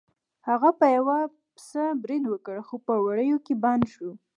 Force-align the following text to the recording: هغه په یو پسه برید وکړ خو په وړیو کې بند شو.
هغه 0.47 0.69
په 0.79 0.85
یو 0.95 1.05
پسه 1.55 1.83
برید 2.03 2.23
وکړ 2.29 2.57
خو 2.67 2.75
په 2.87 2.93
وړیو 3.05 3.37
کې 3.45 3.53
بند 3.63 3.83
شو. 3.93 4.09